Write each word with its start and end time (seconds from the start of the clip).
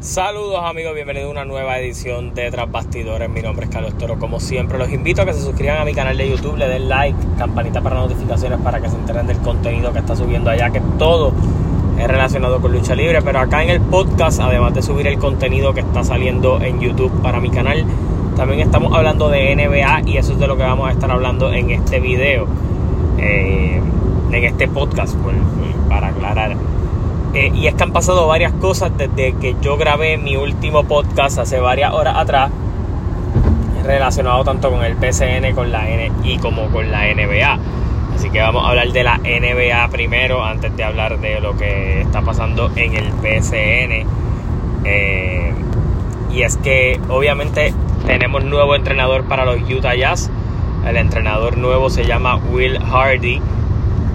Saludos 0.00 0.60
amigos, 0.62 0.94
bienvenidos 0.94 1.26
a 1.26 1.32
una 1.32 1.44
nueva 1.44 1.76
edición 1.80 2.32
de 2.32 2.52
Tras 2.52 2.70
Bastidores. 2.70 3.28
Mi 3.28 3.42
nombre 3.42 3.66
es 3.66 3.72
Carlos 3.72 3.98
Toro. 3.98 4.16
Como 4.16 4.38
siempre, 4.38 4.78
los 4.78 4.92
invito 4.92 5.22
a 5.22 5.24
que 5.26 5.32
se 5.32 5.42
suscriban 5.42 5.78
a 5.78 5.84
mi 5.84 5.92
canal 5.92 6.16
de 6.16 6.30
YouTube, 6.30 6.56
le 6.56 6.68
den 6.68 6.88
like, 6.88 7.18
campanita 7.36 7.80
para 7.80 7.96
notificaciones 7.96 8.60
para 8.60 8.80
que 8.80 8.88
se 8.88 8.94
enteren 8.94 9.26
del 9.26 9.38
contenido 9.38 9.92
que 9.92 9.98
está 9.98 10.14
subiendo 10.14 10.50
allá, 10.50 10.70
que 10.70 10.80
todo 11.00 11.32
es 11.98 12.06
relacionado 12.06 12.60
con 12.60 12.72
lucha 12.72 12.94
libre. 12.94 13.20
Pero 13.22 13.40
acá 13.40 13.64
en 13.64 13.70
el 13.70 13.80
podcast, 13.80 14.38
además 14.38 14.72
de 14.72 14.82
subir 14.82 15.08
el 15.08 15.18
contenido 15.18 15.74
que 15.74 15.80
está 15.80 16.04
saliendo 16.04 16.60
en 16.62 16.78
YouTube 16.78 17.10
para 17.20 17.40
mi 17.40 17.50
canal, 17.50 17.84
también 18.36 18.60
estamos 18.60 18.96
hablando 18.96 19.28
de 19.28 19.56
NBA 19.56 20.02
y 20.08 20.16
eso 20.16 20.34
es 20.34 20.38
de 20.38 20.46
lo 20.46 20.56
que 20.56 20.62
vamos 20.62 20.88
a 20.88 20.92
estar 20.92 21.10
hablando 21.10 21.52
en 21.52 21.70
este 21.70 21.98
video, 21.98 22.46
eh, 23.18 23.82
en 24.30 24.44
este 24.44 24.68
podcast, 24.68 25.16
para 25.88 26.06
aclarar. 26.06 26.77
Eh, 27.34 27.50
y 27.54 27.66
es 27.66 27.74
que 27.74 27.82
han 27.82 27.92
pasado 27.92 28.26
varias 28.26 28.52
cosas 28.54 28.90
desde 28.96 29.34
que 29.34 29.54
yo 29.60 29.76
grabé 29.76 30.16
mi 30.16 30.36
último 30.36 30.84
podcast 30.84 31.38
hace 31.38 31.60
varias 31.60 31.92
horas 31.92 32.16
atrás, 32.16 32.50
relacionado 33.84 34.44
tanto 34.44 34.70
con 34.70 34.82
el 34.84 34.96
PCN 34.96 35.54
con 35.54 35.70
la 35.70 35.88
N 35.88 36.10
y 36.24 36.38
como 36.38 36.68
con 36.70 36.90
la 36.90 37.04
NBA. 37.12 37.58
Así 38.14 38.30
que 38.30 38.40
vamos 38.40 38.64
a 38.64 38.70
hablar 38.70 38.88
de 38.88 39.04
la 39.04 39.18
NBA 39.18 39.88
primero 39.90 40.44
antes 40.44 40.74
de 40.76 40.82
hablar 40.84 41.20
de 41.20 41.40
lo 41.40 41.56
que 41.56 42.00
está 42.00 42.22
pasando 42.22 42.70
en 42.74 42.94
el 42.94 43.12
PCN. 43.12 44.06
Eh, 44.84 45.52
y 46.32 46.42
es 46.42 46.56
que 46.56 46.98
obviamente 47.08 47.74
tenemos 48.06 48.44
nuevo 48.44 48.74
entrenador 48.74 49.24
para 49.24 49.44
los 49.44 49.60
Utah 49.70 49.94
Jazz. 49.94 50.30
El 50.86 50.96
entrenador 50.96 51.58
nuevo 51.58 51.90
se 51.90 52.06
llama 52.06 52.36
Will 52.36 52.78
Hardy. 52.78 53.40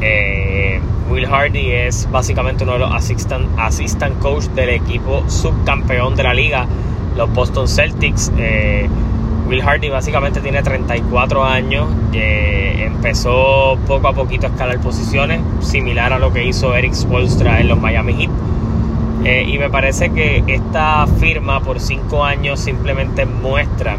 Eh, 0.01 0.81
Will 1.09 1.25
Hardy 1.27 1.71
es 1.71 2.09
básicamente 2.11 2.63
uno 2.63 2.73
de 2.73 2.79
los 2.79 2.91
assistant, 2.91 4.19
coach 4.19 4.45
del 4.55 4.69
equipo 4.69 5.23
subcampeón 5.27 6.15
de 6.15 6.23
la 6.23 6.33
liga, 6.33 6.65
los 7.15 7.31
Boston 7.33 7.67
Celtics. 7.67 8.31
Eh, 8.37 8.87
Will 9.47 9.61
Hardy 9.61 9.89
básicamente 9.89 10.39
tiene 10.39 10.63
34 10.63 11.43
años, 11.43 11.87
empezó 12.13 13.77
poco 13.85 14.07
a 14.07 14.13
poquito 14.13 14.47
a 14.47 14.49
escalar 14.49 14.79
posiciones, 14.79 15.41
similar 15.59 16.13
a 16.13 16.19
lo 16.19 16.31
que 16.31 16.45
hizo 16.45 16.73
Eric 16.73 16.93
Spolstra 16.93 17.59
en 17.59 17.67
los 17.67 17.79
Miami 17.79 18.13
Heat. 18.13 18.31
Eh, 19.25 19.45
y 19.47 19.57
me 19.57 19.69
parece 19.69 20.09
que 20.09 20.43
esta 20.47 21.05
firma 21.19 21.59
por 21.59 21.79
5 21.79 22.23
años 22.23 22.59
simplemente 22.59 23.25
muestra 23.25 23.97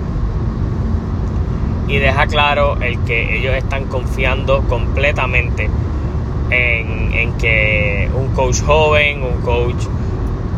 y 1.89 1.97
deja 1.97 2.27
claro 2.27 2.77
el 2.81 2.99
que 3.01 3.37
ellos 3.37 3.55
están 3.55 3.85
confiando 3.87 4.63
completamente 4.69 5.69
en, 6.51 7.33
que 7.39 8.09
un 8.15 8.29
coach 8.35 8.63
joven, 8.63 9.23
un 9.23 9.41
coach 9.43 9.85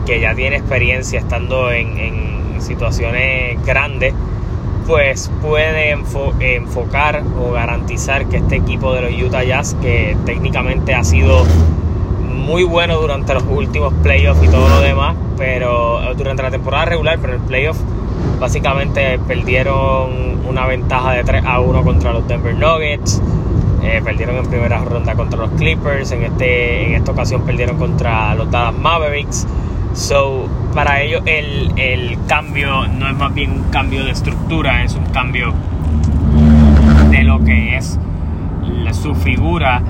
que 0.04 0.20
ya 0.20 0.34
tiene 0.34 0.56
experiencia 0.56 1.18
estando 1.18 1.70
en, 1.72 2.26
situaciones 2.60 3.64
grandes, 3.64 4.14
pues 4.86 5.30
puede 5.42 5.90
enfocar 5.90 7.22
o 7.38 7.52
garantizar 7.52 8.26
que 8.26 8.38
este 8.38 8.56
equipo 8.56 8.92
de 8.94 9.02
los 9.02 9.22
Utah 9.22 9.44
Jazz, 9.44 9.76
que 9.80 10.16
técnicamente 10.24 10.94
ha 10.94 11.04
sido 11.04 11.44
muy 12.46 12.64
bueno 12.64 12.98
durante 12.98 13.34
los 13.34 13.44
últimos 13.44 13.92
playoffs 14.02 14.42
y 14.42 14.48
todo 14.48 14.68
lo 14.68 14.80
demás, 14.80 15.16
pero 15.36 16.00
durante 16.16 16.42
la 16.42 16.50
temporada 16.50 16.86
regular, 16.86 17.18
pero 17.20 17.34
en 17.34 17.40
el 17.40 17.46
playoff 17.46 17.78
básicamente 18.40 19.18
perdieron 19.26 20.46
una 20.48 20.66
ventaja 20.66 21.12
de 21.12 21.24
3 21.24 21.44
a 21.44 21.60
1 21.60 21.82
contra 21.82 22.12
los 22.12 22.26
Denver 22.26 22.54
Nuggets. 22.54 23.20
Eh, 23.86 24.02
perdieron 24.02 24.36
en 24.36 24.46
primera 24.46 24.78
ronda 24.84 25.14
contra 25.14 25.38
los 25.38 25.50
Clippers. 25.52 26.10
En, 26.10 26.24
este, 26.24 26.88
en 26.88 26.94
esta 26.94 27.12
ocasión 27.12 27.42
perdieron 27.42 27.78
contra 27.78 28.34
los 28.34 28.50
Dallas 28.50 28.74
Mavericks. 28.74 29.46
So, 29.94 30.48
para 30.74 31.00
ellos 31.00 31.22
el, 31.24 31.72
el 31.76 32.18
cambio 32.26 32.88
no 32.88 33.08
es 33.08 33.16
más 33.16 33.32
bien 33.32 33.52
un 33.52 33.62
cambio 33.70 34.04
de 34.04 34.10
estructura, 34.10 34.82
es 34.82 34.94
un 34.96 35.06
cambio 35.06 35.54
de 37.10 37.22
lo 37.22 37.42
que 37.44 37.76
es 37.76 37.98
su 38.92 39.14
figura 39.14 39.82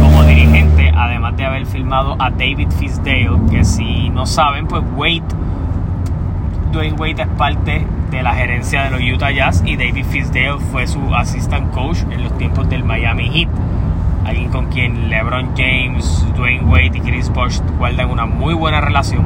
como 0.00 0.24
dirigente, 0.24 0.92
además 0.94 1.36
de 1.36 1.44
haber 1.44 1.66
filmado 1.66 2.16
a 2.18 2.30
David 2.30 2.70
Fisdale, 2.78 3.38
que 3.50 3.64
si 3.64 4.08
no 4.10 4.26
saben, 4.26 4.66
pues 4.66 4.82
Wade, 4.96 5.22
Dwayne 6.72 6.96
Wade 6.96 7.22
es 7.22 7.28
parte 7.36 7.86
de 8.10 8.22
la 8.22 8.34
gerencia 8.34 8.84
de 8.84 8.90
los 8.90 9.00
Utah 9.00 9.30
Jazz 9.30 9.62
y 9.64 9.76
David 9.76 10.04
Fisdale 10.04 10.58
fue 10.70 10.86
su 10.86 11.14
assistant 11.14 11.72
coach 11.72 11.98
en 12.10 12.22
los 12.22 12.36
tiempos 12.38 12.68
del 12.68 12.84
Miami 12.84 13.28
Heat. 13.28 13.48
Alguien 14.24 14.50
con 14.50 14.66
quien 14.66 15.08
LeBron 15.08 15.50
James, 15.56 16.26
Dwayne 16.36 16.64
Wade 16.64 16.92
y 16.94 17.00
Chris 17.00 17.28
Bosh 17.30 17.60
guardan 17.78 18.10
una 18.10 18.26
muy 18.26 18.54
buena 18.54 18.80
relación 18.80 19.24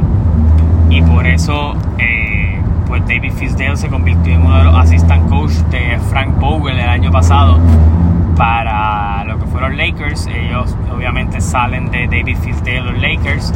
y 0.91 1.01
por 1.03 1.27
eso 1.27 1.75
eh, 1.99 2.61
pues 2.87 3.07
David 3.07 3.33
Fisdale 3.33 3.77
se 3.77 3.89
convirtió 3.89 4.35
en 4.35 4.43
uno 4.43 4.59
de 4.59 4.65
los 4.65 4.75
assistant 4.75 5.29
coach 5.29 5.53
de 5.71 5.99
Frank 6.11 6.39
Vogel 6.39 6.79
el 6.79 6.89
año 6.89 7.11
pasado 7.11 7.59
para 8.37 9.25
lo 9.25 9.39
que 9.39 9.47
fueron 9.47 9.77
Lakers. 9.77 10.27
Ellos 10.27 10.77
obviamente 10.95 11.41
salen 11.41 11.91
de 11.91 12.07
David 12.07 12.37
Fisdale 12.39 12.81
los 12.81 12.99
Lakers 13.01 13.53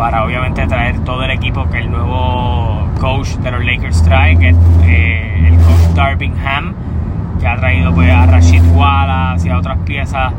para 0.00 0.24
obviamente 0.24 0.66
traer 0.66 0.98
todo 1.00 1.24
el 1.24 1.30
equipo 1.30 1.68
que 1.68 1.76
el 1.76 1.90
nuevo 1.90 2.88
coach 2.98 3.32
de 3.32 3.50
los 3.50 3.62
Lakers 3.62 4.02
trae, 4.02 4.34
que 4.38 4.48
es 4.48 4.56
eh, 4.84 5.48
el 5.48 5.56
coach 5.56 5.94
Darvingham, 5.94 6.74
que 7.38 7.46
ha 7.46 7.56
traído 7.58 7.92
pues, 7.92 8.10
a 8.10 8.24
Rashid 8.24 8.62
Wallace 8.74 9.48
y 9.48 9.50
a 9.50 9.58
otras 9.58 9.76
piezas 9.80 10.32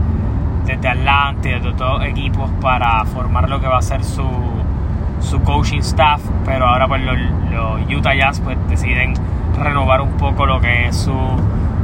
desde 0.66 0.88
Atlanta, 0.88 1.48
desde 1.48 1.74
todos 1.74 2.04
equipos 2.06 2.50
para 2.60 3.06
formar 3.06 3.48
lo 3.48 3.62
que 3.62 3.68
va 3.68 3.78
a 3.78 3.82
ser 3.84 4.04
su, 4.04 4.28
su 5.20 5.40
coaching 5.44 5.82
staff, 5.82 6.22
pero 6.44 6.66
ahora 6.66 6.88
pues 6.88 7.04
los, 7.04 7.18
Utah 7.96 8.16
Jazz 8.16 8.40
pues 8.40 8.58
deciden 8.68 9.14
renovar 9.60 10.02
un 10.02 10.14
poco 10.14 10.48
lo 10.48 10.60
que 10.60 10.88
es 10.88 10.96
su 10.96 11.16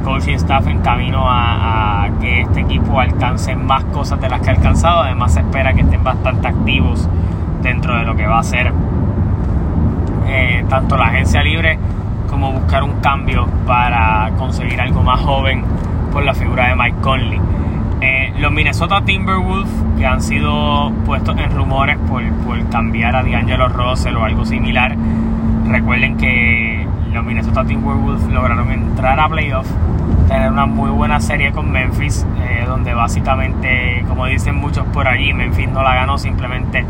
coaching 0.04 0.34
staff 0.38 0.66
en 0.66 0.80
camino 0.80 1.30
a, 1.30 2.06
a, 2.06 2.10
que 2.20 2.42
este 2.42 2.62
equipo 2.62 3.00
alcance 3.00 3.56
más 3.56 3.84
cosas 3.84 4.20
de 4.20 4.30
las 4.30 4.42
que 4.42 4.50
ha 4.50 4.54
alcanzado. 4.54 5.04
Además 5.04 5.36
se 5.36 5.42
espera 5.42 5.74
que 5.74 5.82
estén 5.82 6.04
bastante 6.04 6.48
activos 6.48 7.08
dentro 7.62 7.98
de 7.98 8.04
lo 8.04 8.16
que 8.16 8.26
va 8.26 8.40
a 8.40 8.44
ser 8.44 8.72
eh, 10.28 10.66
tanto 10.70 10.98
la 10.98 11.06
agencia 11.06 11.42
libre 11.42 11.80
como 12.30 12.52
buscar 12.52 12.84
un 12.84 13.00
cambio 13.00 13.48
para 13.66 14.32
conseguir 14.38 14.80
algo 14.82 15.02
más 15.02 15.20
joven 15.22 15.64
por 16.12 16.24
la 16.24 16.34
figura 16.34 16.68
de 16.70 16.76
Mike 16.76 16.98
Conley. 17.02 17.40
Eh, 18.02 18.34
los 18.38 18.52
Minnesota 18.52 19.02
Timberwolves, 19.02 19.70
que 19.98 20.06
han 20.06 20.22
sido 20.22 20.92
puestos 21.06 21.38
en 21.38 21.50
rumores 21.52 21.98
por, 22.08 22.24
por 22.46 22.70
cambiar 22.70 23.16
a 23.16 23.24
D'Angelo 23.24 23.70
Russell 23.70 24.16
o 24.18 24.24
algo 24.24 24.46
similar, 24.46 24.96
recuerden 25.68 26.18
que 26.18 26.88
los 27.12 27.24
Minnesota 27.26 27.66
Timberwolves 27.66 28.24
lograron 28.28 28.72
entrar 28.72 29.20
a 29.20 29.28
playoffs, 29.28 29.74
tener 30.28 30.52
una 30.52 30.66
muy 30.66 30.92
buena 30.92 31.20
serie 31.20 31.52
con 31.52 31.72
Memphis, 31.72 32.26
eh, 32.40 32.66
donde 32.68 32.94
básicamente, 32.94 34.04
como 34.08 34.26
dicen 34.26 34.56
muchos 34.56 34.86
por 34.88 35.08
allí, 35.08 35.34
Memphis 35.34 35.70
no 35.70 35.82
la 35.82 35.96
ganó, 35.96 36.18
simplemente 36.18 36.86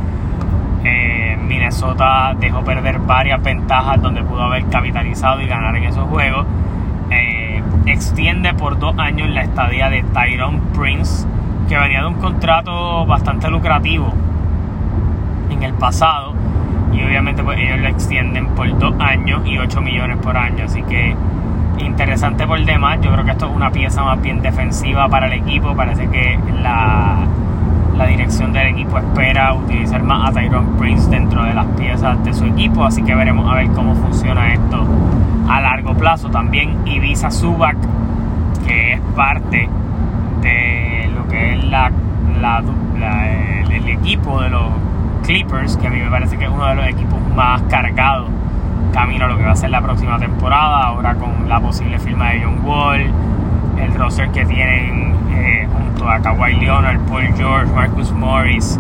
Minnesota 1.48 2.36
dejó 2.40 2.64
perder 2.64 3.00
varias 3.00 3.42
ventajas 3.42 4.02
donde 4.02 4.24
pudo 4.24 4.44
haber 4.44 4.66
capitalizado 4.66 5.42
y 5.42 5.48
ganar 5.48 5.76
en 5.76 5.84
esos 5.84 6.08
juegos. 6.08 6.46
Eh, 7.10 7.64
extiende 7.86 8.54
por 8.54 8.78
dos 8.78 8.98
años 8.98 9.30
la 9.30 9.42
estadía 9.44 9.90
de 9.90 10.04
Tyrone 10.04 10.60
Prince, 10.76 11.26
que 11.70 11.78
venía 11.78 12.02
de 12.02 12.08
un 12.08 12.16
contrato 12.16 13.06
bastante 13.06 13.50
lucrativo 13.50 14.14
en 15.50 15.64
el 15.64 15.74
pasado. 15.74 16.34
Y 16.94 17.04
obviamente 17.04 17.44
pues, 17.44 17.60
ellos 17.60 17.80
lo 17.80 17.88
extienden 17.88 18.48
por 18.50 18.78
dos 18.78 18.94
años 19.00 19.42
y 19.46 19.58
8 19.58 19.82
millones 19.82 20.18
por 20.18 20.36
año. 20.38 20.66
Así 20.66 20.82
que 20.84 21.16
interesante 21.80 22.48
por 22.48 22.64
demás. 22.64 23.00
Yo 23.02 23.12
creo 23.12 23.26
que 23.26 23.32
esto 23.32 23.48
es 23.48 23.56
una 23.56 23.72
pieza 23.72 24.04
más 24.04 24.22
bien 24.22 24.42
defensiva 24.42 25.08
para 25.08 25.28
el 25.28 25.34
equipo. 25.34 25.76
Parece 25.76 26.10
que 26.10 26.40
la 26.62 27.20
la 27.98 28.06
dirección 28.06 28.54
del 28.54 28.68
equipo 28.68 28.98
espera 28.98 29.54
utilizar 29.54 30.04
más 30.04 30.30
a 30.30 30.34
Tyrone 30.34 30.78
Prince 30.78 31.10
dentro 31.10 31.44
de 31.44 31.54
las 31.54 31.66
piezas 31.78 32.24
de 32.24 32.34
su 32.34 32.46
equipo, 32.46 32.84
así 32.84 33.02
que 33.02 33.16
veremos 33.16 33.52
a 33.52 33.56
ver 33.56 33.68
cómo 33.70 33.96
funciona 33.96 34.54
esto 34.54 34.86
a 35.50 35.60
largo 35.62 35.96
plazo. 35.96 36.30
También 36.30 36.78
Ibiza 36.86 37.32
Subak, 37.32 37.78
que 38.66 38.94
es 38.94 39.02
parte 39.16 39.68
de 40.42 41.10
lo 41.16 41.28
que 41.28 41.54
es 41.56 41.64
la, 41.66 41.92
el, 43.72 43.88
equipo 43.88 44.42
de 44.42 44.50
los 44.50 44.70
Clippers, 45.24 45.78
que 45.78 45.88
a 45.88 45.90
mí 45.90 46.00
me 46.00 46.10
parece 46.10 46.38
que 46.38 46.46
es 46.46 46.52
uno 46.52 46.68
de 46.68 46.76
los 46.76 46.88
equipos 46.88 47.20
más 47.36 47.62
cargados 47.64 48.30
camino 48.94 49.26
a 49.26 49.28
lo 49.28 49.38
que 49.38 49.44
va 49.44 49.52
a 49.52 49.56
ser 49.56 49.70
la 49.70 49.82
próxima 49.82 50.18
temporada, 50.18 50.86
ahora 50.86 51.16
con 51.16 51.50
la 51.50 51.60
posible 51.60 52.00
firma 52.00 52.30
de 52.30 52.44
John 52.44 52.66
Wall, 52.66 53.12
el 53.80 53.94
roster 53.96 54.30
que 54.30 54.46
tienen 54.46 55.14
eh, 55.27 55.27
junto 55.78 56.10
a 56.10 56.20
Kawhi 56.20 56.56
Leonard, 56.56 57.00
Paul 57.08 57.34
George, 57.36 57.72
Marcus 57.74 58.12
Morris, 58.12 58.80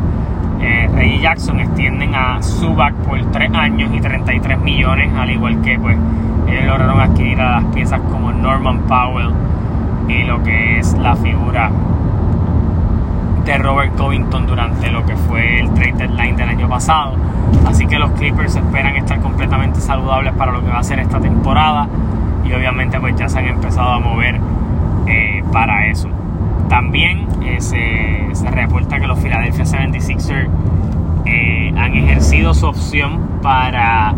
eh, 0.62 0.90
Reggie 0.94 1.20
Jackson 1.20 1.60
extienden 1.60 2.16
a 2.16 2.42
Zubac 2.42 2.94
por 2.96 3.20
3 3.32 3.54
años 3.54 3.92
y 3.94 4.00
33 4.00 4.60
millones, 4.60 5.14
al 5.14 5.30
igual 5.30 5.62
que 5.62 5.78
pues 5.78 5.98
ellos 6.48 6.66
lograron 6.66 7.00
adquirir 7.00 7.40
a 7.42 7.62
las 7.62 7.66
piezas 7.74 8.00
como 8.12 8.32
Norman 8.32 8.80
Powell 8.82 9.34
y 10.08 10.24
lo 10.24 10.42
que 10.44 10.80
es 10.80 10.94
la 10.94 11.16
figura 11.16 11.70
de 13.46 13.58
Robert 13.58 13.96
Covington 13.96 14.46
durante 14.46 14.90
lo 14.90 15.06
que 15.06 15.16
fue 15.16 15.62
el 15.62 15.74
trade 15.74 15.94
deadline 15.94 16.36
del 16.36 16.50
año 16.50 16.68
pasado. 16.68 17.16
Así 17.66 17.86
que 17.86 17.98
los 17.98 18.12
Clippers 18.12 18.56
esperan 18.56 18.96
estar 18.96 19.20
completamente 19.20 19.80
saludables 19.80 20.34
para 20.34 20.52
lo 20.52 20.62
que 20.62 20.70
va 20.70 20.80
a 20.80 20.84
ser 20.84 21.00
esta 21.00 21.20
temporada 21.20 21.88
y 22.44 22.54
obviamente 22.54 23.00
pues 23.00 23.16
ya 23.16 23.30
se 23.30 23.40
han 23.40 23.48
empezado 23.48 23.92
a 23.92 24.00
mover 24.00 24.40
eh, 25.08 25.44
para 25.52 25.88
eso. 25.88 26.10
También 26.70 27.28
eh, 27.44 27.62
se, 27.62 28.28
se, 28.34 28.52
reporta 28.52 29.00
que 29.00 29.08
los 29.08 29.20
Philadelphia 29.20 29.64
76ers 29.64 30.50
eh, 31.26 31.74
han 31.78 31.96
ejercido 31.96 32.54
su 32.54 32.68
opción 32.68 33.40
para 33.42 34.14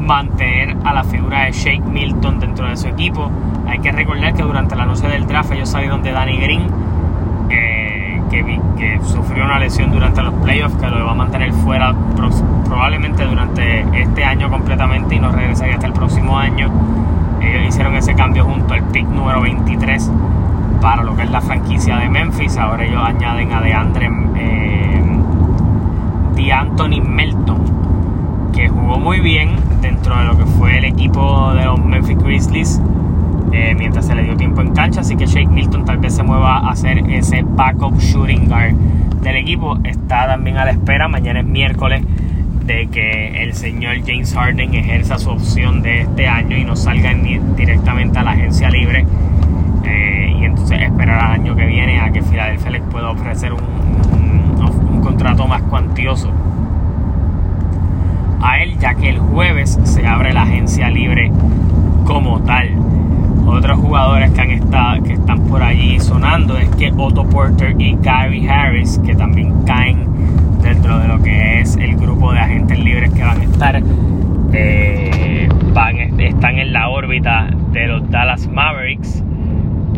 mantener 0.00 0.76
a 0.84 0.92
la 0.92 1.04
figura 1.04 1.44
de 1.44 1.52
Shake 1.52 1.84
Milton 1.84 2.40
dentro 2.40 2.68
de 2.68 2.76
su 2.76 2.88
equipo. 2.88 3.30
Hay 3.66 3.78
que 3.78 3.90
recordar 3.90 4.34
que 4.34 4.42
durante 4.42 4.76
la 4.76 4.84
noche 4.84 5.08
del 5.08 5.26
draft 5.26 5.52
ellos 5.52 5.70
salieron 5.70 6.02
de 6.02 6.12
Danny 6.12 6.36
Green, 6.36 6.66
que, 8.30 8.60
que, 8.76 9.00
sufrió 9.04 9.44
una 9.44 9.58
lesión 9.58 9.90
durante 9.92 10.22
los 10.22 10.34
playoffs, 10.34 10.76
que 10.76 10.88
lo 10.88 11.06
va 11.06 11.12
a 11.12 11.14
mantener 11.14 11.52
fuera 11.52 11.94
probablemente 12.64 13.24
durante 13.24 13.84
este 14.02 14.24
año 14.24 14.50
completamente 14.50 15.14
y 15.14 15.20
no 15.20 15.30
regresaría 15.30 15.74
hasta 15.74 15.86
el 15.86 15.92
próximo 15.92 16.36
año. 16.36 16.70
Ellos 17.40 17.68
hicieron 17.68 17.94
ese 17.94 18.14
cambio 18.14 18.44
junto 18.44 18.74
al 18.74 18.82
pick 18.84 19.06
número 19.06 19.42
23 19.42 20.10
para 20.84 21.02
lo 21.02 21.16
que 21.16 21.22
es 21.22 21.30
la 21.30 21.40
franquicia 21.40 21.96
de 21.96 22.10
Memphis. 22.10 22.58
Ahora 22.58 22.84
ellos 22.84 23.02
añaden 23.02 23.50
a 23.54 23.62
DeAndre 23.62 24.10
eh, 24.36 25.02
Melton, 27.02 28.52
que 28.52 28.68
jugó 28.68 28.98
muy 28.98 29.20
bien 29.20 29.56
dentro 29.80 30.14
de 30.14 30.24
lo 30.24 30.36
que 30.36 30.44
fue 30.44 30.76
el 30.76 30.84
equipo 30.84 31.54
de 31.54 31.64
los 31.64 31.82
Memphis 31.82 32.18
Grizzlies. 32.18 32.82
Eh, 33.50 33.74
mientras 33.78 34.06
se 34.06 34.14
le 34.14 34.24
dio 34.24 34.36
tiempo 34.36 34.60
en 34.60 34.74
cancha, 34.74 35.00
así 35.00 35.16
que 35.16 35.24
Shake 35.24 35.48
Milton 35.48 35.86
tal 35.86 35.96
vez 35.96 36.16
se 36.16 36.22
mueva 36.22 36.58
a 36.58 36.72
hacer 36.72 36.98
ese 37.10 37.42
backup 37.42 37.98
shooting 37.98 38.46
guard 38.46 38.74
del 39.22 39.36
equipo. 39.36 39.78
Está 39.84 40.26
también 40.26 40.58
a 40.58 40.66
la 40.66 40.72
espera, 40.72 41.08
mañana 41.08 41.40
es 41.40 41.46
miércoles, 41.46 42.02
de 42.66 42.88
que 42.88 43.42
el 43.42 43.54
señor 43.54 44.00
James 44.04 44.34
Harden 44.34 44.74
ejerza 44.74 45.18
su 45.18 45.30
opción 45.30 45.80
de 45.80 46.02
este 46.02 46.28
año 46.28 46.58
y 46.58 46.64
no 46.64 46.76
salga 46.76 47.14
directamente 47.56 48.18
a 48.18 48.22
la 48.22 48.32
agencia 48.32 48.68
libre. 48.68 49.06
Eh, 49.84 50.36
y 50.40 50.44
entonces 50.44 50.80
esperar 50.80 51.18
al 51.18 51.32
año 51.40 51.54
que 51.54 51.66
viene 51.66 52.00
a 52.00 52.10
que 52.10 52.22
Philadelphia 52.22 52.70
les 52.70 52.82
pueda 52.82 53.10
ofrecer 53.10 53.52
un, 53.52 53.60
un, 53.60 55.00
contrato 55.02 55.46
más 55.46 55.62
cuantioso 55.62 56.30
a 58.40 58.62
él, 58.62 58.78
ya 58.78 58.94
que 58.94 59.10
el 59.10 59.18
jueves 59.18 59.78
se 59.84 60.06
abre 60.06 60.32
la 60.32 60.42
agencia 60.42 60.88
libre 60.90 61.30
como 62.04 62.40
tal. 62.40 62.70
Otros 63.46 63.78
jugadores 63.78 64.30
que 64.30 64.40
han 64.40 64.50
estado, 64.50 65.02
que 65.02 65.12
están 65.12 65.40
por 65.46 65.62
allí 65.62 66.00
sonando 66.00 66.56
es 66.56 66.68
que 66.76 66.92
Otto 66.96 67.24
Porter 67.28 67.74
y 67.78 67.96
Gary 68.00 68.48
Harris, 68.48 68.98
que 69.04 69.14
también 69.14 69.64
caen 69.64 70.06
dentro 70.62 70.98
de 70.98 71.08
lo 71.08 71.22
que 71.22 71.60
es 71.60 71.76
el 71.76 71.96
grupo 71.96 72.32
de 72.32 72.40
agentes 72.40 72.78
libres 72.78 73.12
que 73.12 73.22
van 73.22 73.40
a 73.40 73.44
estar 73.44 73.82
eh, 74.52 75.48
van, 75.72 76.20
están 76.20 76.58
en 76.58 76.72
la 76.72 76.88
órbita 76.88 77.48
de 77.72 77.86
los 77.88 78.08
Dallas 78.10 78.46
Mavericks 78.46 79.23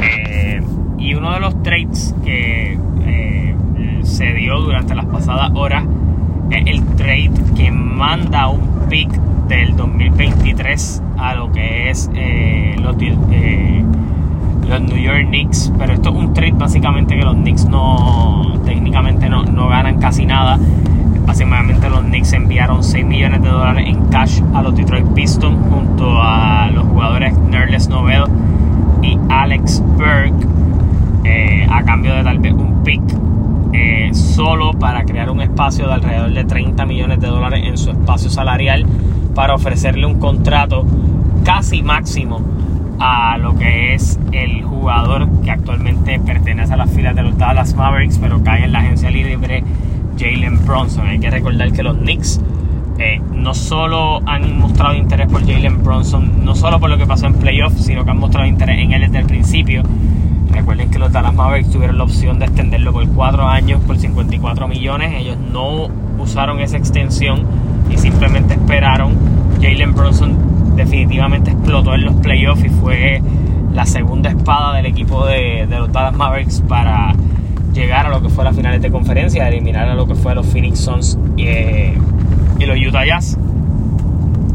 eh, 0.06 0.62
y 0.98 1.14
uno 1.14 1.32
de 1.32 1.40
los 1.40 1.62
trades 1.62 2.14
que 2.24 2.78
eh, 3.04 3.54
se 4.02 4.32
dio 4.34 4.60
durante 4.60 4.94
las 4.94 5.06
pasadas 5.06 5.50
horas 5.54 5.84
es 6.50 6.66
el 6.66 6.84
trade 6.96 7.32
que 7.56 7.70
manda 7.70 8.48
un 8.48 8.88
pick 8.88 9.10
del 9.48 9.76
2023 9.76 11.02
a 11.18 11.34
lo 11.34 11.52
que 11.52 11.90
es 11.90 12.10
los, 12.80 12.96
los 14.68 14.82
New 14.82 14.96
York 14.96 15.26
Knicks 15.28 15.72
pero 15.78 15.92
esto 15.92 16.10
es 16.10 16.14
un 16.14 16.34
trade 16.34 16.52
básicamente 16.52 17.16
que 17.16 17.24
los 17.24 17.34
Knicks 17.34 17.66
no 17.66 18.56
técnicamente 18.66 19.28
no, 19.30 19.44
no 19.44 19.68
ganan 19.68 19.98
casi 19.98 20.26
nada. 20.26 20.58
Básicamente 21.24 21.88
los 21.88 22.00
Knicks 22.00 22.32
enviaron 22.34 22.84
6 22.84 23.04
millones 23.06 23.42
de 23.42 23.48
dólares 23.48 23.86
en 23.88 24.04
cash 24.06 24.42
a 24.54 24.62
los 24.62 24.76
Detroit 24.76 25.06
Pistons 25.14 25.58
junto 25.70 26.20
a 26.20 26.68
los 26.72 26.84
jugadores 26.84 27.36
Nerles 27.38 27.88
Novel 27.88 28.24
Alex 29.28 29.82
Berg 29.96 30.32
eh, 31.24 31.66
a 31.70 31.82
cambio 31.82 32.14
de 32.14 32.24
tal 32.24 32.38
vez 32.38 32.52
un 32.52 32.82
pick 32.82 33.02
eh, 33.72 34.10
solo 34.12 34.72
para 34.72 35.04
crear 35.04 35.30
un 35.30 35.40
espacio 35.40 35.86
de 35.88 35.94
alrededor 35.94 36.32
de 36.32 36.44
30 36.44 36.86
millones 36.86 37.20
de 37.20 37.26
dólares 37.26 37.62
en 37.64 37.76
su 37.76 37.90
espacio 37.90 38.30
salarial 38.30 38.86
para 39.34 39.54
ofrecerle 39.54 40.06
un 40.06 40.18
contrato 40.18 40.84
casi 41.44 41.82
máximo 41.82 42.40
a 42.98 43.36
lo 43.38 43.56
que 43.56 43.94
es 43.94 44.18
el 44.32 44.62
jugador 44.62 45.28
que 45.42 45.50
actualmente 45.50 46.18
pertenece 46.20 46.72
a 46.72 46.76
las 46.76 46.90
filas 46.90 47.14
de 47.14 47.22
los 47.22 47.36
Dallas 47.36 47.74
Mavericks, 47.74 48.18
pero 48.18 48.42
cae 48.42 48.64
en 48.64 48.72
la 48.72 48.80
agencia 48.80 49.10
libre 49.10 49.62
Jalen 50.18 50.64
Bronson. 50.64 51.06
Hay 51.06 51.18
que 51.18 51.30
recordar 51.30 51.72
que 51.72 51.82
los 51.82 51.96
Knicks 51.98 52.40
eh, 52.98 53.20
no 53.32 53.54
solo 53.54 54.20
han 54.26 54.58
mostrado 54.58 54.94
interés 54.94 55.28
por 55.28 55.40
Jalen 55.46 55.82
Bronson, 55.82 56.44
no 56.44 56.54
solo 56.54 56.80
por 56.80 56.88
lo 56.88 56.96
que 56.96 57.06
pasó 57.06 57.26
en 57.26 57.34
playoffs, 57.34 57.84
sino 57.84 58.04
que 58.04 58.10
han 58.10 58.18
mostrado 58.18 58.46
interés 58.46 58.78
en 58.78 58.92
él 58.92 59.02
desde 59.02 59.18
el 59.18 59.26
principio. 59.26 59.82
Recuerden 60.50 60.90
que 60.90 60.98
los 60.98 61.12
Dallas 61.12 61.34
Mavericks 61.34 61.70
tuvieron 61.70 61.98
la 61.98 62.04
opción 62.04 62.38
de 62.38 62.46
extenderlo 62.46 62.92
por 62.92 63.06
4 63.08 63.46
años 63.46 63.80
por 63.86 63.98
54 63.98 64.66
millones. 64.66 65.14
Ellos 65.14 65.36
no 65.52 65.88
usaron 66.18 66.60
esa 66.60 66.78
extensión 66.78 67.44
y 67.90 67.98
simplemente 67.98 68.54
esperaron. 68.54 69.14
Jalen 69.60 69.94
Bronson 69.94 70.74
definitivamente 70.76 71.50
explotó 71.50 71.94
en 71.94 72.04
los 72.04 72.14
playoffs 72.16 72.64
y 72.64 72.68
fue 72.70 73.20
la 73.74 73.84
segunda 73.84 74.30
espada 74.30 74.74
del 74.76 74.86
equipo 74.86 75.26
de, 75.26 75.66
los 75.68 75.92
Dallas 75.92 76.14
Mavericks 76.14 76.62
para 76.66 77.14
llegar 77.74 78.06
a 78.06 78.08
lo 78.08 78.22
que 78.22 78.30
fue 78.30 78.42
las 78.42 78.56
finales 78.56 78.80
de 78.80 78.90
conferencia, 78.90 79.46
eliminar 79.48 79.88
a 79.88 79.94
lo 79.94 80.06
que 80.06 80.14
fue 80.14 80.34
los 80.34 80.46
Phoenix 80.46 80.78
Suns 80.80 81.18
y, 82.58 82.66
los 82.66 82.78
Utah 82.78 83.04
Jazz. 83.04 83.38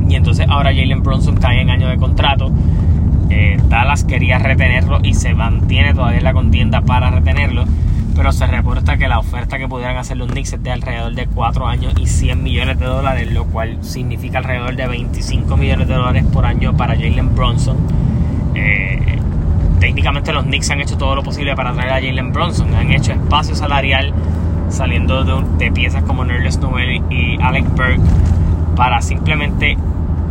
Y 0.07 0.15
entonces 0.15 0.45
ahora 0.50 0.71
Jalen 0.74 1.03
Bronson 1.03 1.38
cae 1.38 1.62
en 1.62 1.69
año 1.69 1.88
de 1.88 1.98
contrato. 1.98 2.51
Eh, 3.30 3.57
Dallas 3.69 4.03
quería 4.03 4.39
retenerlo 4.39 5.00
y 5.03 5.13
se 5.13 5.33
mantiene 5.33 5.94
todavía 5.94 6.18
en 6.18 6.24
la 6.25 6.33
contienda 6.33 6.81
para 6.81 7.12
retenerlo 7.12 7.65
pero 8.15 8.31
se 8.31 8.45
reporta 8.45 8.98
que 8.98 9.07
la 9.07 9.19
oferta 9.19 9.57
que 9.57 9.68
pudieran 9.68 9.98
hacer 9.98 10.18
los 10.18 10.30
Knicks 10.30 10.53
es 10.53 10.63
de 10.63 10.71
alrededor 10.71 11.13
de 11.15 11.27
4 11.27 11.68
años 11.68 11.94
y 12.00 12.07
100 12.07 12.44
millones 12.44 12.80
de 12.80 12.86
dólares, 12.86 13.31
lo 13.31 13.45
cual 13.45 13.77
significa 13.83 14.39
alrededor 14.39 14.75
de 14.75 14.88
25 14.88 15.57
millones 15.57 15.88
de 15.88 15.94
dólares 15.94 16.25
por 16.31 16.45
año 16.45 16.75
para 16.75 16.95
Jalen 16.95 17.33
Bronson. 17.36 17.77
Eh, 18.56 19.18
técnicamente 19.80 20.33
los 20.33 20.44
Knicks 20.44 20.69
han 20.71 20.81
hecho 20.81 20.98
todo 20.98 21.15
lo 21.15 21.24
posible 21.24 21.56
para 21.56 21.74
traer 21.74 21.89
a 21.89 21.95
Jalen 21.95 22.33
Bronson, 22.33 22.74
han 22.75 22.92
hecho 22.92 23.13
espacio 23.13 23.56
salarial 23.56 24.13
saliendo 24.71 25.23
de, 25.57 25.71
piezas 25.71 26.03
como 26.03 26.25
Nerlens 26.25 26.59
Noel 26.59 27.01
y 27.09 27.39
Alex 27.41 27.75
Berg 27.75 28.00
para 28.75 29.01
simplemente 29.01 29.77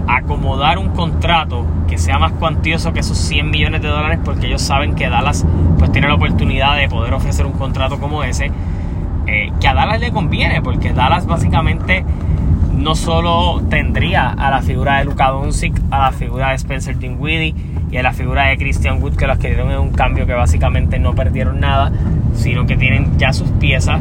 acomodar 0.08 0.78
un 0.78 0.88
contrato 0.90 1.66
que 1.88 1.98
sea 1.98 2.18
más 2.18 2.32
cuantioso 2.32 2.92
que 2.92 3.00
esos 3.00 3.18
100 3.18 3.50
millones 3.50 3.82
de 3.82 3.88
dólares 3.88 4.18
porque 4.24 4.46
ellos 4.46 4.62
saben 4.62 4.94
que 4.94 5.08
Dallas 5.08 5.46
pues 5.78 5.92
tiene 5.92 6.08
la 6.08 6.14
oportunidad 6.14 6.76
de 6.76 6.88
poder 6.88 7.14
ofrecer 7.14 7.46
un 7.46 7.52
contrato 7.52 7.98
como 8.00 8.24
ese 8.24 8.50
eh, 9.26 9.52
que 9.60 9.68
a 9.68 9.74
Dallas 9.74 10.00
le 10.00 10.10
conviene 10.10 10.62
porque 10.62 10.92
Dallas 10.92 11.26
básicamente 11.26 12.04
no 12.80 12.94
solo 12.94 13.62
tendría 13.68 14.30
a 14.30 14.50
la 14.50 14.62
figura 14.62 14.98
de 14.98 15.04
Luka 15.04 15.28
Doncic, 15.28 15.78
a 15.90 15.98
la 15.98 16.12
figura 16.12 16.50
de 16.50 16.54
Spencer 16.56 16.98
Dinwiddie 16.98 17.54
y 17.90 17.96
a 17.96 18.02
la 18.02 18.12
figura 18.12 18.46
de 18.46 18.56
Christian 18.56 19.02
Wood 19.02 19.16
que 19.16 19.26
los 19.26 19.36
adquirieron 19.36 19.70
en 19.70 19.78
un 19.78 19.90
cambio 19.90 20.26
que 20.26 20.32
básicamente 20.32 20.98
no 20.98 21.14
perdieron 21.14 21.60
nada, 21.60 21.92
sino 22.34 22.66
que 22.66 22.76
tienen 22.76 23.18
ya 23.18 23.32
sus 23.32 23.50
piezas, 23.52 24.00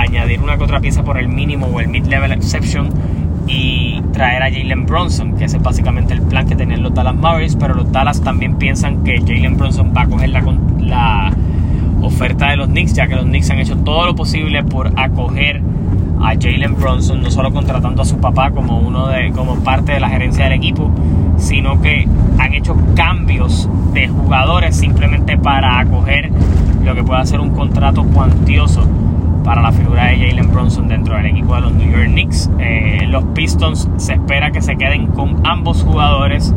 añadir 0.00 0.40
una 0.40 0.56
que 0.56 0.64
otra 0.64 0.80
pieza 0.80 1.02
por 1.02 1.18
el 1.18 1.28
mínimo 1.28 1.66
o 1.66 1.80
el 1.80 1.88
mid-level 1.88 2.32
exception 2.32 2.88
y 3.46 4.00
traer 4.12 4.42
a 4.42 4.50
Jalen 4.50 4.86
Bronson, 4.86 5.36
que 5.36 5.44
ese 5.44 5.56
es 5.56 5.62
básicamente 5.62 6.12
el 6.12 6.22
plan 6.22 6.46
que 6.46 6.54
tenían 6.54 6.82
los 6.82 6.94
Dallas 6.94 7.14
Mavericks, 7.14 7.56
pero 7.56 7.74
los 7.74 7.90
Dallas 7.90 8.20
también 8.20 8.56
piensan 8.56 9.02
que 9.04 9.20
Jalen 9.20 9.56
Bronson 9.56 9.92
va 9.96 10.02
a 10.02 10.06
coger 10.06 10.28
la, 10.28 10.42
la 10.80 11.32
oferta 12.02 12.50
de 12.50 12.56
los 12.56 12.68
Knicks, 12.68 12.92
ya 12.92 13.08
que 13.08 13.16
los 13.16 13.24
Knicks 13.24 13.50
han 13.50 13.58
hecho 13.58 13.76
todo 13.78 14.06
lo 14.06 14.14
posible 14.14 14.62
por 14.64 14.92
acoger 14.96 15.62
a 16.20 16.34
Jalen 16.34 16.74
Bronson, 16.74 17.22
no 17.22 17.30
solo 17.30 17.52
contratando 17.52 18.02
a 18.02 18.04
su 18.04 18.18
papá 18.18 18.50
como 18.50 18.78
uno 18.80 19.08
de 19.08 19.30
como 19.32 19.56
parte 19.60 19.92
de 19.92 20.00
la 20.00 20.10
gerencia 20.10 20.44
del 20.44 20.54
equipo, 20.54 20.90
sino 21.38 21.80
que 21.80 22.06
han 22.38 22.52
hecho 22.52 22.76
cambios 22.94 23.68
de 23.94 24.08
jugadores 24.08 24.76
simplemente 24.76 25.38
para 25.38 25.78
acoger 25.78 26.30
lo 26.84 26.94
que 26.94 27.02
pueda 27.02 27.24
ser 27.24 27.40
un 27.40 27.50
contrato 27.50 28.04
cuantioso 28.04 28.86
para 29.48 29.62
la 29.62 29.72
figura 29.72 30.08
de 30.08 30.18
Jalen 30.18 30.52
Bronson 30.52 30.88
dentro 30.88 31.16
del 31.16 31.24
equipo 31.24 31.54
de 31.54 31.62
los 31.62 31.72
New 31.72 31.90
York 31.90 32.08
Knicks. 32.08 32.50
Eh, 32.58 33.06
los 33.08 33.24
Pistons 33.34 33.88
se 33.96 34.12
espera 34.12 34.50
que 34.50 34.60
se 34.60 34.76
queden 34.76 35.06
con 35.06 35.40
ambos 35.46 35.82
jugadores. 35.84 36.54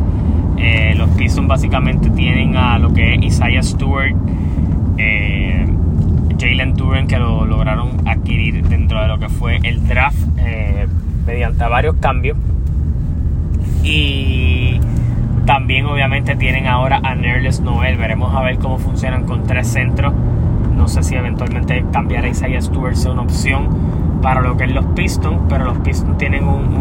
Eh, 0.58 0.94
los 0.98 1.10
Pistons 1.12 1.48
básicamente 1.48 2.10
tienen 2.10 2.58
a 2.58 2.78
lo 2.80 2.92
que 2.92 3.14
es 3.14 3.24
Isaiah 3.24 3.64
Stewart, 3.64 4.14
eh, 4.98 5.66
Jalen 6.38 6.74
Duren, 6.74 7.08
que 7.08 7.18
lo 7.18 7.46
lograron 7.46 8.06
adquirir 8.06 8.62
dentro 8.68 9.02
de 9.02 9.08
lo 9.08 9.20
que 9.20 9.30
fue 9.30 9.60
el 9.64 9.88
draft 9.88 10.20
mediante 11.26 11.64
varios 11.64 11.96
cambios. 11.96 12.38
Y 13.86 14.82
también 15.46 15.86
obviamente 15.86 16.36
tienen 16.36 16.68
ahora 16.68 17.00
a 17.02 17.16
Nerles 17.16 17.62
Noel. 17.62 17.96
Veremos 17.96 18.36
a 18.36 18.42
ver 18.42 18.58
cómo 18.58 18.80
funcionan 18.80 19.24
con 19.24 19.48
tres 19.48 19.68
centros 19.70 20.14
no 20.82 20.88
sé 20.88 21.04
si 21.04 21.16
eventualmente 21.16 21.86
cambiar 21.94 22.26
a 22.26 22.30
Isaiah 22.30 22.60
Stewart 22.60 22.96
sea 22.96 23.12
una 23.12 23.22
opción 23.22 23.70
para 24.24 24.42
lo 24.42 24.58
que 24.58 24.64
es 24.64 24.74
los 24.74 24.84
Pistons, 24.88 25.40
pero 25.48 25.66
los 25.66 25.78
Pistons 25.78 26.18
tienen 26.18 26.44
un, 26.44 26.76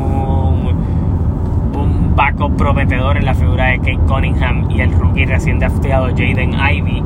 un, 1.74 2.16
backup 2.16 2.56
prometedor 2.56 3.18
en 3.18 3.26
la 3.26 3.34
figura 3.34 3.66
de 3.66 3.78
Kate 3.78 3.98
Cunningham 4.08 4.70
y 4.70 4.80
el 4.80 4.90
rookie 4.92 5.26
recién 5.26 5.58
drafteado 5.58 6.08
Jaden 6.08 6.54
Ivy. 6.54 7.02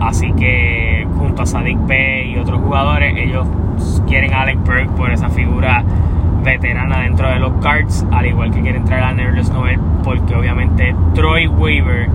Así 0.00 0.32
que 0.32 1.06
junto 1.16 1.42
a 1.42 1.46
Sadik 1.46 1.78
Bey 1.86 2.34
y 2.34 2.38
otros 2.38 2.60
jugadores, 2.60 3.16
ellos 3.16 3.46
quieren 4.08 4.34
a 4.34 4.42
Alec 4.42 4.58
Burke 4.58 4.90
por 4.96 5.12
esa 5.12 5.28
figura 5.30 5.84
veterana 6.42 7.02
dentro 7.02 7.28
de 7.28 7.38
los 7.38 7.52
Cards, 7.62 8.04
al 8.10 8.26
igual 8.26 8.50
que 8.50 8.62
quieren 8.62 8.84
traer 8.84 9.04
a 9.04 9.12
Nerlens 9.12 9.50
Noel, 9.50 9.78
porque 10.02 10.34
obviamente 10.34 10.94
Troy 11.14 11.46
Weaver, 11.46 12.08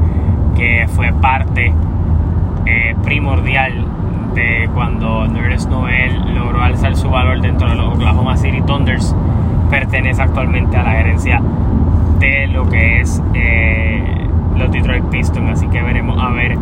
que 0.55 0.85
fue 0.89 1.11
parte 1.13 1.73
eh, 2.65 2.95
primordial 3.03 3.85
de 4.33 4.69
cuando 4.73 5.27
Nerlens 5.27 5.67
Noel 5.67 6.35
logró 6.35 6.61
alzar 6.61 6.95
su 6.95 7.09
valor 7.09 7.41
dentro 7.41 7.69
de 7.69 7.75
los 7.75 7.93
Oklahoma 7.93 8.37
City 8.37 8.61
Thunders, 8.61 9.15
pertenece 9.69 10.21
actualmente 10.21 10.77
a 10.77 10.83
la 10.83 10.91
gerencia 10.91 11.41
de 12.19 12.47
lo 12.47 12.69
que 12.69 13.01
es 13.01 13.21
eh, 13.33 14.27
los 14.57 14.71
Detroit 14.71 15.05
Pistons, 15.05 15.49
así 15.49 15.67
que 15.67 15.81
veremos 15.81 16.21
a 16.21 16.29
ver 16.31 16.57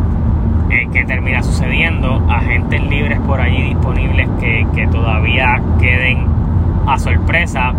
eh, 0.70 0.88
qué 0.92 1.04
termina 1.04 1.42
sucediendo. 1.42 2.22
Agentes 2.28 2.82
libres 2.88 3.18
por 3.20 3.40
allí 3.40 3.62
disponibles 3.62 4.28
que, 4.40 4.66
que 4.74 4.86
todavía 4.86 5.60
queden 5.78 6.26
a 6.86 6.98
sorpresa. 6.98 7.72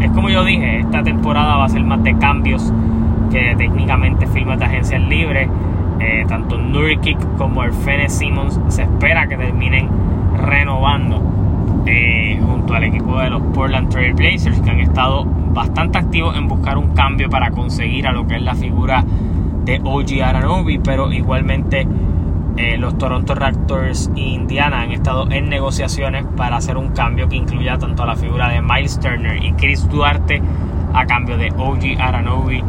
es 0.00 0.10
como 0.10 0.28
yo 0.28 0.44
dije, 0.44 0.80
esta 0.80 1.02
temporada 1.02 1.56
va 1.56 1.64
a 1.64 1.68
ser 1.68 1.84
más 1.84 2.02
de 2.02 2.16
cambios 2.18 2.72
que 3.30 3.54
técnicamente 3.56 4.26
firmas 4.26 4.58
de 4.58 4.64
agencias 4.64 5.00
libres. 5.02 5.48
Eh, 6.00 6.24
tanto 6.26 6.56
Nurkic 6.56 7.18
como 7.36 7.62
el 7.62 7.72
Fene 7.72 8.08
Simmons 8.08 8.58
se 8.68 8.82
espera 8.84 9.28
que 9.28 9.36
terminen 9.36 9.88
renovando 10.34 11.22
eh, 11.84 12.40
junto 12.42 12.74
al 12.74 12.84
equipo 12.84 13.18
de 13.18 13.28
los 13.28 13.42
Portland 13.54 13.90
Trail 13.90 14.14
Blazers 14.14 14.60
que 14.62 14.70
han 14.70 14.80
estado 14.80 15.26
bastante 15.26 15.98
activos 15.98 16.36
en 16.36 16.48
buscar 16.48 16.78
un 16.78 16.94
cambio 16.94 17.28
para 17.28 17.50
conseguir 17.50 18.06
a 18.06 18.12
lo 18.12 18.26
que 18.26 18.36
es 18.36 18.42
la 18.42 18.54
figura 18.54 19.04
de 19.64 19.80
OG 19.84 20.22
Aranobi, 20.24 20.78
pero 20.78 21.12
igualmente 21.12 21.86
eh, 22.56 22.76
los 22.78 22.96
Toronto 22.96 23.34
Raptors 23.34 24.10
e 24.16 24.20
Indiana 24.20 24.80
han 24.82 24.92
estado 24.92 25.30
en 25.30 25.48
negociaciones 25.48 26.24
para 26.36 26.56
hacer 26.56 26.76
un 26.76 26.88
cambio 26.90 27.28
que 27.28 27.36
incluya 27.36 27.78
tanto 27.78 28.02
a 28.02 28.06
la 28.06 28.16
figura 28.16 28.48
de 28.48 28.62
Miles 28.62 28.98
Turner 28.98 29.42
y 29.42 29.52
Chris 29.52 29.88
Duarte 29.88 30.40
a 30.92 31.06
cambio 31.06 31.36
de 31.36 31.50
OG 31.56 32.00
Aranobi 32.00 32.62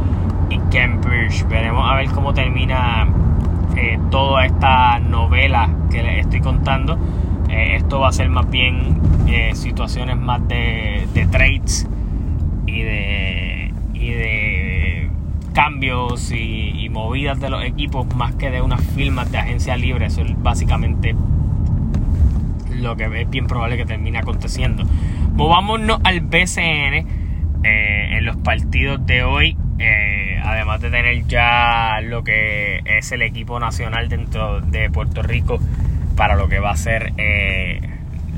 y 0.51 0.57
Birch. 0.57 1.47
Veremos 1.47 1.89
a 1.89 1.95
ver 1.95 2.09
cómo 2.09 2.33
termina 2.33 3.07
eh, 3.75 3.99
toda 4.09 4.45
esta 4.45 4.99
novela 4.99 5.69
que 5.89 6.03
les 6.03 6.19
estoy 6.19 6.41
contando. 6.41 6.97
Eh, 7.49 7.75
esto 7.77 7.99
va 7.99 8.09
a 8.09 8.11
ser 8.11 8.29
más 8.29 8.49
bien 8.49 8.99
situaciones 9.53 10.17
más 10.17 10.47
de, 10.47 11.07
de 11.13 11.25
trades 11.27 11.87
y 12.65 12.81
de, 12.81 13.73
y 13.93 14.09
de 14.11 15.09
cambios 15.53 16.31
y, 16.31 16.87
movidas 16.89 17.39
de 17.39 17.49
los 17.49 17.63
equipos 17.63 18.05
más 18.15 18.35
que 18.35 18.51
de 18.51 18.61
unas 18.61 18.81
firmas 18.81 19.31
de 19.31 19.37
agencia 19.37 19.77
libre. 19.77 20.07
Eso 20.07 20.21
es 20.21 20.41
básicamente 20.41 21.15
lo 22.69 22.97
que 22.97 23.21
es 23.21 23.29
bien 23.29 23.47
probable 23.47 23.77
que 23.77 23.85
termine 23.85 24.17
aconteciendo. 24.17 24.83
Movámonos 25.33 26.01
al 26.03 26.19
BCN 26.19 27.05
eh, 27.63 28.17
en 28.17 28.25
los 28.25 28.35
partidos 28.37 29.05
de 29.05 29.23
hoy. 29.23 29.57
Eh, 29.79 30.10
además 30.71 30.81
de 30.81 30.89
tener 30.89 31.27
ya 31.27 31.99
lo 32.01 32.23
que 32.23 32.81
es 32.85 33.11
el 33.11 33.21
equipo 33.21 33.59
nacional 33.59 34.09
dentro 34.09 34.61
de 34.61 34.89
Puerto 34.89 35.21
Rico 35.21 35.59
para 36.15 36.35
lo 36.35 36.47
que 36.47 36.59
va 36.59 36.71
a 36.71 36.77
ser 36.77 37.13
eh, 37.17 37.81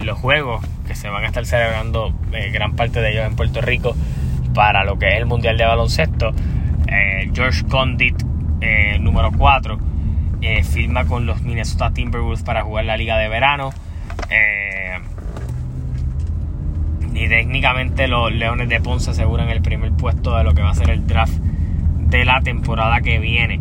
los 0.01 0.17
juegos 0.17 0.65
que 0.87 0.95
se 0.95 1.09
van 1.09 1.23
a 1.23 1.27
estar 1.27 1.45
celebrando 1.45 2.13
gran 2.51 2.75
parte 2.75 3.01
de 3.01 3.11
ellos 3.11 3.25
en 3.25 3.35
Puerto 3.35 3.61
Rico 3.61 3.95
para 4.53 4.83
lo 4.83 4.97
que 4.97 5.09
es 5.09 5.15
el 5.17 5.25
Mundial 5.25 5.57
de 5.57 5.65
Baloncesto. 5.65 6.33
George 7.33 7.63
Condit 7.65 8.15
eh, 8.61 8.97
número 8.99 9.31
4, 9.31 9.77
eh, 10.41 10.63
firma 10.63 11.05
con 11.05 11.25
los 11.25 11.41
Minnesota 11.41 11.91
Timberwolves 11.91 12.43
para 12.43 12.63
jugar 12.63 12.85
la 12.85 12.95
liga 12.95 13.17
de 13.17 13.27
verano. 13.27 13.71
Eh, 14.29 14.99
y 17.13 17.27
técnicamente 17.27 18.07
los 18.07 18.31
Leones 18.31 18.69
de 18.69 18.79
Ponce 18.79 19.11
aseguran 19.11 19.49
el 19.49 19.61
primer 19.61 19.91
puesto 19.91 20.37
de 20.37 20.43
lo 20.43 20.53
que 20.53 20.61
va 20.61 20.69
a 20.69 20.75
ser 20.75 20.89
el 20.91 21.05
draft 21.05 21.33
de 22.17 22.25
la 22.25 22.41
temporada 22.41 23.01
que 23.01 23.19
viene. 23.19 23.59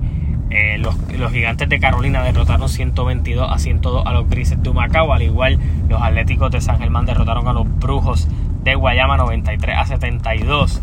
los, 0.79 0.97
gigantes 1.33 1.69
de 1.69 1.81
Carolina 1.81 2.23
derrotaron 2.23 2.69
122 2.69 3.51
a 3.51 3.59
102 3.59 4.07
a 4.07 4.13
los 4.13 4.29
Grises 4.29 4.63
de 4.63 4.69
Humacao, 4.69 5.13
al 5.13 5.23
igual 5.23 5.59
los 5.89 6.01
Atléticos 6.01 6.51
de 6.51 6.61
San 6.61 6.79
Germán 6.79 7.07
derrotaron 7.07 7.49
a 7.49 7.53
los 7.53 7.67
Brujos 7.79 8.29
de 8.63 8.75
Guayama 8.75 9.17
93 9.17 9.77
a 9.77 9.87
72. 9.87 10.83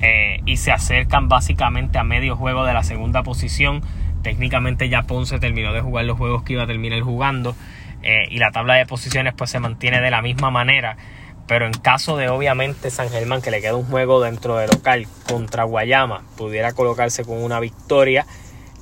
Eh, 0.00 0.40
y 0.46 0.58
se 0.58 0.70
acercan 0.70 1.28
básicamente 1.28 1.98
a 1.98 2.04
medio 2.04 2.36
juego 2.36 2.64
de 2.64 2.72
la 2.72 2.82
segunda 2.82 3.22
posición. 3.22 3.82
Técnicamente 4.22 4.88
ya 4.88 5.02
Ponce 5.02 5.38
terminó 5.38 5.72
de 5.72 5.80
jugar 5.80 6.04
los 6.04 6.16
juegos 6.16 6.42
que 6.42 6.52
iba 6.52 6.64
a 6.64 6.66
terminar 6.66 7.00
jugando 7.00 7.56
eh, 8.02 8.26
y 8.30 8.38
la 8.38 8.50
tabla 8.50 8.74
de 8.74 8.86
posiciones 8.86 9.34
pues 9.34 9.50
se 9.50 9.58
mantiene 9.58 10.00
de 10.00 10.10
la 10.10 10.22
misma 10.22 10.50
manera. 10.50 10.96
Pero 11.48 11.66
en 11.66 11.72
caso 11.72 12.16
de 12.16 12.28
obviamente 12.28 12.90
San 12.90 13.10
Germán 13.10 13.42
que 13.42 13.50
le 13.50 13.60
queda 13.60 13.74
un 13.74 13.86
juego 13.86 14.20
dentro 14.20 14.56
de 14.56 14.68
local 14.68 15.08
contra 15.28 15.64
Guayama, 15.64 16.22
pudiera 16.36 16.72
colocarse 16.72 17.24
con 17.24 17.42
una 17.42 17.58
victoria 17.58 18.26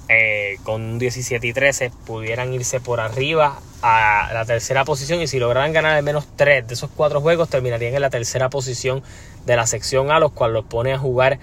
eh, 0.09 0.59
con 0.63 0.83
un 0.83 0.99
17 1.01 1.45
y 1.45 1.53
13 1.53 1.91
pudieran 2.07 2.53
irse 2.53 2.79
por 2.79 3.01
arriba 3.01 3.59
a 3.83 4.31
la 4.33 4.45
tercera 4.45 4.85
posición 4.85 5.21
y 5.21 5.27
si 5.27 5.41
lograran 5.41 5.73
ganar 5.73 5.97
al 5.97 6.05
menos 6.05 6.29
tres 6.37 6.65
de 6.69 6.75
esos 6.75 6.91
cuatro 6.95 7.21
juegos 7.21 7.49
terminarían 7.49 7.93
en 7.93 8.03
la 8.03 8.11
tercera 8.11 8.49
posición 8.49 9.03
de 9.47 9.57
la 9.57 9.67
sección 9.67 10.13
A, 10.13 10.21
los 10.21 10.31
cuales 10.31 10.55
los 10.55 10.65
pone 10.65 10.93
a 10.93 10.99
jugar 10.99 11.41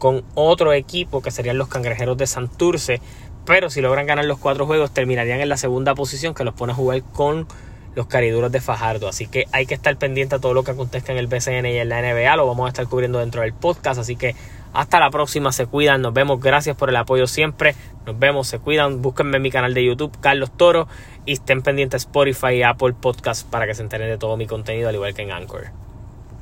con 0.00 0.24
otro 0.34 0.72
equipo 0.72 1.22
que 1.22 1.30
serían 1.30 1.56
los 1.56 1.68
Cangrejeros 1.68 2.16
de 2.16 2.26
Santurce, 2.26 3.00
pero 3.46 3.70
si 3.70 3.80
logran 3.80 4.06
ganar 4.06 4.24
los 4.24 4.38
cuatro 4.38 4.66
juegos 4.66 4.92
terminarían 4.92 5.40
en 5.40 5.48
la 5.48 5.56
segunda 5.56 5.94
posición 5.94 6.34
que 6.34 6.42
los 6.42 6.54
pone 6.54 6.72
a 6.72 6.76
jugar 6.76 7.02
con 7.12 7.46
los 7.94 8.06
cariduros 8.06 8.52
de 8.52 8.60
Fajardo. 8.60 9.08
Así 9.08 9.26
que 9.26 9.46
hay 9.52 9.66
que 9.66 9.74
estar 9.74 9.96
pendiente 9.96 10.36
a 10.36 10.38
todo 10.38 10.54
lo 10.54 10.64
que 10.64 10.70
acontezca 10.70 11.12
en 11.12 11.18
el 11.18 11.26
BCN 11.26 11.66
y 11.66 11.78
en 11.78 11.88
la 11.88 12.00
NBA. 12.00 12.36
Lo 12.36 12.46
vamos 12.46 12.66
a 12.66 12.68
estar 12.68 12.86
cubriendo 12.86 13.18
dentro 13.18 13.42
del 13.42 13.52
podcast. 13.52 14.00
Así 14.00 14.16
que 14.16 14.34
hasta 14.72 15.00
la 15.00 15.10
próxima. 15.10 15.52
Se 15.52 15.66
cuidan. 15.66 16.02
Nos 16.02 16.12
vemos. 16.12 16.40
Gracias 16.40 16.76
por 16.76 16.88
el 16.88 16.96
apoyo 16.96 17.26
siempre. 17.26 17.74
Nos 18.06 18.18
vemos. 18.18 18.48
Se 18.48 18.58
cuidan. 18.58 19.02
Búsquenme 19.02 19.36
en 19.36 19.42
mi 19.42 19.50
canal 19.50 19.74
de 19.74 19.84
YouTube, 19.84 20.16
Carlos 20.20 20.50
Toro. 20.56 20.88
Y 21.26 21.32
estén 21.32 21.62
pendientes 21.62 22.02
Spotify 22.02 22.54
y 22.54 22.62
Apple 22.62 22.94
Podcast 23.00 23.48
para 23.48 23.66
que 23.66 23.74
se 23.74 23.82
enteren 23.82 24.08
de 24.08 24.18
todo 24.18 24.36
mi 24.36 24.46
contenido, 24.46 24.88
al 24.88 24.94
igual 24.94 25.14
que 25.14 25.22
en 25.22 25.32
Anchor. 25.32 25.89